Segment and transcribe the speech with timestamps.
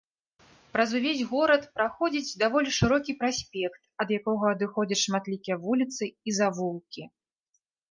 [0.75, 7.03] Праз увесь горад праходзіць даволі шырокі праспект, ад якога адыходзяць шматлікія вуліцы і завулкі.